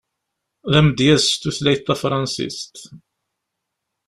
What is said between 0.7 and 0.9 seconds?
D